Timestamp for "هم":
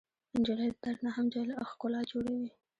1.15-1.25